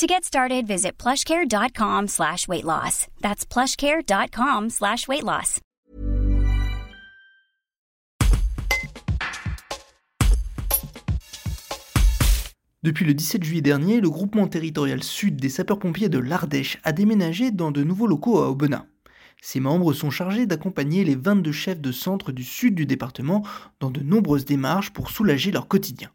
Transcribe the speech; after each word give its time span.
To 0.00 0.06
get 0.06 0.24
started, 0.24 0.66
visit 0.66 0.92
plushcare.com 0.96 2.08
slash 2.08 2.48
weight 2.48 2.64
loss. 2.64 3.06
That's 3.20 3.44
plushcare.com 3.44 4.70
slash 4.70 5.06
weight 5.06 5.22
loss. 5.22 5.60
Depuis 12.82 13.04
le 13.04 13.12
17 13.12 13.44
juillet 13.44 13.60
dernier, 13.60 14.00
le 14.00 14.08
groupement 14.08 14.48
territorial 14.48 15.02
sud 15.02 15.36
des 15.36 15.50
sapeurs-pompiers 15.50 16.08
de 16.08 16.18
l'Ardèche 16.18 16.78
a 16.82 16.92
déménagé 16.92 17.50
dans 17.50 17.70
de 17.70 17.84
nouveaux 17.84 18.06
locaux 18.06 18.38
à 18.38 18.48
Aubenas. 18.48 18.86
Ses 19.42 19.60
membres 19.60 19.92
sont 19.92 20.10
chargés 20.10 20.46
d'accompagner 20.46 21.04
les 21.04 21.14
22 21.14 21.52
chefs 21.52 21.80
de 21.82 21.92
centre 21.92 22.32
du 22.32 22.42
sud 22.42 22.74
du 22.74 22.86
département 22.86 23.44
dans 23.80 23.90
de 23.90 24.00
nombreuses 24.00 24.46
démarches 24.46 24.94
pour 24.94 25.10
soulager 25.10 25.50
leur 25.50 25.68
quotidien. 25.68 26.08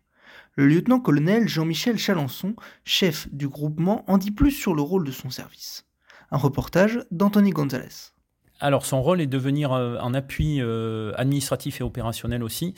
Le 0.58 0.68
lieutenant-colonel 0.68 1.50
Jean-Michel 1.50 1.98
Chalençon, 1.98 2.56
chef 2.86 3.28
du 3.34 3.50
groupement, 3.50 4.10
en 4.10 4.18
dit 4.18 4.32
plus 4.32 4.52
sur 4.52 4.74
le 4.74 4.82
rôle 4.82 5.04
de 5.04 5.12
son 5.12 5.30
service. 5.30 5.86
Un 6.32 6.38
reportage 6.38 7.06
d'Anthony 7.12 7.50
Gonzalez. 7.50 8.15
Alors 8.60 8.86
son 8.86 9.02
rôle 9.02 9.20
est 9.20 9.28
de 9.28 9.38
venir 9.38 9.74
euh, 9.74 9.98
en 10.00 10.14
appui 10.14 10.62
euh, 10.62 11.12
administratif 11.18 11.82
et 11.82 11.84
opérationnel 11.84 12.44
aussi 12.44 12.74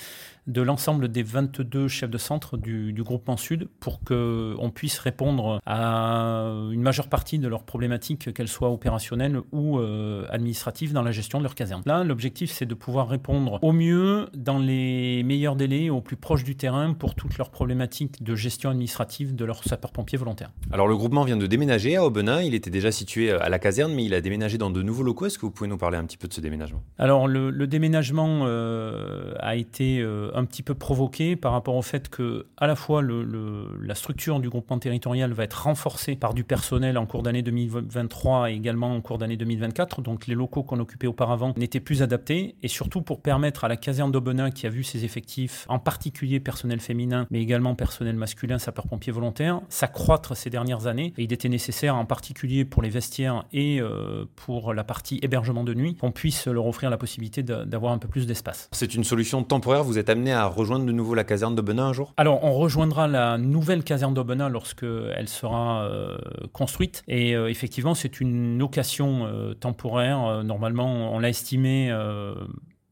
de 0.48 0.62
l'ensemble 0.62 1.10
des 1.10 1.24
22 1.24 1.88
chefs 1.88 2.10
de 2.10 2.18
centre 2.18 2.58
du, 2.58 2.94
groupement 2.98 3.38
Sud 3.38 3.68
pour 3.80 4.00
qu'on 4.00 4.72
puisse 4.74 4.98
répondre 4.98 5.62
à 5.66 6.50
une 6.72 6.82
majeure 6.82 7.10
partie 7.10 7.38
de 7.38 7.48
leurs 7.48 7.64
problématiques, 7.64 8.34
qu'elles 8.34 8.48
soient 8.48 8.72
opérationnelles 8.72 9.42
ou 9.52 9.78
euh, 9.80 10.26
administratives, 10.30 10.94
dans 10.94 11.02
la 11.02 11.12
gestion 11.12 11.40
de 11.40 11.44
leur 11.44 11.54
caserne. 11.54 11.84
Là, 11.86 12.04
l'objectif, 12.04 12.52
c'est 12.52 12.66
de 12.66 12.74
pouvoir 12.74 13.10
répondre 13.10 13.60
au 13.62 13.74
mieux, 13.74 14.30
dans 14.36 14.58
les 14.58 15.22
meilleurs 15.24 15.58
délais, 15.58 15.90
au 15.90 16.02
plus 16.02 16.16
proche 16.16 16.44
du 16.44 16.56
terrain, 16.56 16.94
pour 16.94 17.16
toutes 17.16 17.38
leurs 17.38 17.52
problématiques 17.52 18.24
de 18.24 18.36
gestion 18.36 18.70
administrative 18.70 19.36
de 19.36 19.44
leurs 19.44 19.64
sapeurs-pompiers 19.64 20.18
volontaires. 20.18 20.52
Alors 20.72 20.88
le 20.88 20.96
groupement 20.96 21.26
vient 21.26 21.38
de 21.38 21.48
déménager 21.48 21.98
à 21.98 22.06
Aubenas, 22.06 22.44
il 22.44 22.56
était 22.56 22.70
déjà 22.70 22.92
situé 22.92 23.32
à 23.32 23.50
la 23.50 23.60
caserne, 23.60 23.94
mais 23.94 24.06
il 24.06 24.14
a 24.14 24.22
déménagé 24.22 24.58
dans 24.58 24.70
de 24.70 24.82
nouveaux 24.82 25.04
locaux. 25.04 25.26
Est-ce 25.26 25.38
que 25.38 25.46
vous 25.46 25.52
pouvez 25.52 25.67
nous 25.68 25.78
parler 25.78 25.98
un 25.98 26.06
petit 26.06 26.18
peu 26.18 26.28
de 26.28 26.34
ce 26.34 26.42
déménagement? 26.42 26.82
Alors 26.98 27.28
le, 27.28 27.52
déménagement 27.68 28.42
euh, 28.44 29.34
a 29.40 29.56
été... 29.56 30.00
Euh, 30.00 30.32
un 30.34 30.46
petit 30.46 30.64
peu 30.64 30.74
provoqué 30.76 31.36
par 31.36 31.52
rapport 31.52 31.76
au 31.76 31.82
fait 31.82 32.10
que 32.10 32.46
à 32.58 32.68
la 32.68 32.76
fois 32.76 33.02
la 33.02 33.96
structure 33.96 34.40
du 34.40 34.50
groupement 34.50 34.80
territorial 34.80 35.34
va 35.34 35.44
être 35.44 35.64
renforcée 35.64 36.16
par 36.16 36.34
du 36.34 36.44
personnel 36.44 36.98
en 36.98 37.06
cours 37.06 37.24
d'année 37.24 37.42
2023 37.42 38.52
et 38.52 38.54
également 38.54 38.96
en 38.96 39.02
cours 39.02 39.18
d'année 39.18 39.38
2024. 39.38 40.02
Donc 40.02 40.28
les 40.28 40.36
locaux 40.36 40.64
qu'on 40.64 40.80
occupait 40.80 41.08
auparavant 41.08 41.54
n'étaient 41.58 41.80
plus 41.80 42.02
adaptés 42.02 42.56
et 42.62 42.68
surtout 42.68 43.02
pour 43.02 43.22
permettre 43.22 43.64
à 43.64 43.68
la 43.68 43.78
caserne 43.78 44.12
d'Aubenas 44.12 44.52
qui 44.52 44.68
a 44.68 44.70
vu 44.70 44.84
ses 44.84 45.06
effectifs, 45.06 45.66
en 45.70 45.80
particulier 45.80 46.40
personnel 46.40 46.80
féminin, 46.80 47.28
mais 47.32 47.42
également 47.42 47.76
personnel 47.76 48.16
masculin, 48.16 48.60
sapeurs-pompiers 48.60 49.14
volontaires, 49.14 49.62
s'accroître 49.70 50.36
ces 50.36 50.50
dernières 50.50 50.88
années. 50.88 51.14
Et 51.18 51.24
il 51.24 51.34
était 51.34 51.50
nécessaire, 51.50 51.96
en 51.96 52.06
particulier 52.06 52.66
pour 52.66 52.82
les 52.82 52.90
vestiaires 52.90 53.46
et 53.54 53.82
euh, 53.82 54.26
pour 54.36 54.74
la 54.74 54.84
partie 54.84 55.20
hébergement 55.22 55.57
de 55.64 55.74
nuit, 55.74 55.96
qu'on 55.96 56.12
puisse 56.12 56.48
leur 56.48 56.66
offrir 56.66 56.90
la 56.90 56.98
possibilité 56.98 57.44
d'avoir 57.44 57.94
un 57.94 57.98
peu 57.98 58.08
plus 58.08 58.28
d'espace. 58.28 58.70
C'est 58.72 58.96
une 58.96 59.04
solution 59.04 59.44
temporaire. 59.44 59.84
Vous 59.84 59.98
êtes 59.98 60.10
amené 60.10 60.34
à 60.34 60.46
rejoindre 60.46 60.86
de 60.86 60.92
nouveau 60.92 61.16
la 61.16 61.24
caserne 61.24 61.56
d'Aubenas 61.56 61.84
un 61.84 61.94
jour? 61.94 62.14
Alors, 62.18 62.44
on 62.44 62.54
rejoindra 62.54 63.08
la 63.08 63.38
nouvelle 63.38 63.84
caserne 63.84 64.14
d'Aubenas 64.14 64.50
lorsqu'elle 64.50 65.28
sera 65.28 65.84
euh, 65.84 66.18
construite. 66.54 67.04
Et 67.08 67.36
euh, 67.36 67.50
effectivement, 67.50 67.96
c'est 67.96 68.20
une 68.20 68.58
location 68.58 69.26
euh, 69.26 69.54
temporaire. 69.54 70.44
normalement, 70.44 71.14
on 71.14 71.20
l'a 71.20 71.30
estimé 71.30 71.92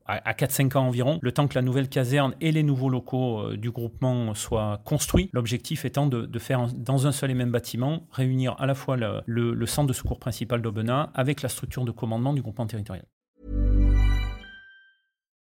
à 0.06 0.34
4-5 0.34 0.78
ans 0.78 0.88
environ, 0.88 1.20
le 1.22 1.32
temps 1.32 1.48
que 1.48 1.56
la 1.56 1.62
nouvelle 1.62 1.90
caserne 1.90 2.36
et 2.42 2.52
les 2.52 2.64
nouveaux 2.64 2.90
locaux 2.90 3.54
du 3.56 3.72
groupement 3.72 4.34
soient 4.36 4.82
construits. 4.86 5.30
L'objectif 5.34 5.86
étant 5.86 6.06
de, 6.08 6.40
faire 6.40 6.68
dans 6.76 7.08
un 7.08 7.12
seul 7.12 7.32
et 7.32 7.34
même 7.34 7.52
bâtiment, 7.52 8.08
réunir 8.12 8.56
à 8.60 8.66
la 8.66 8.76
fois 8.76 8.98
le, 8.98 9.24
le 9.26 9.66
centre 9.66 9.88
de 9.88 9.94
secours 9.94 10.20
principal 10.20 10.62
d'Aubenas 10.62 11.10
avec 11.16 11.42
la 11.42 11.50
structure 11.50 11.86
de 11.86 11.92
commandement 11.92 12.34
du 12.34 12.42
groupement 12.42 12.68
territorial. 12.68 13.06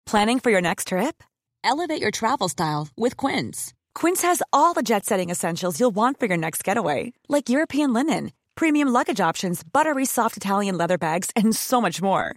Planning 0.06 0.38
for 0.38 0.50
your 0.50 0.62
next 0.62 0.88
trip? 0.88 1.22
Elevate 1.64 2.00
your 2.00 2.12
travel 2.12 2.48
style 2.48 2.88
with 2.96 3.16
Quince. 3.16 3.74
Quince 3.92 4.22
has 4.22 4.40
all 4.52 4.72
the 4.72 4.84
jet 4.84 5.04
setting 5.04 5.30
essentials 5.30 5.80
you'll 5.80 5.94
want 5.94 6.20
for 6.20 6.26
your 6.26 6.36
next 6.36 6.62
getaway, 6.62 7.12
like 7.28 7.48
European 7.48 7.92
linen, 7.92 8.30
premium 8.54 8.88
luggage 8.88 9.20
options, 9.20 9.64
buttery 9.64 10.04
soft 10.04 10.36
Italian 10.36 10.78
leather 10.78 10.96
bags, 10.96 11.30
and 11.34 11.56
so 11.56 11.80
much 11.80 12.00
more. 12.00 12.36